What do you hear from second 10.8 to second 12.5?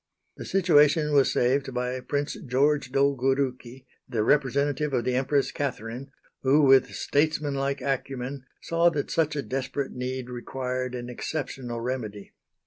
an exceptional remedy.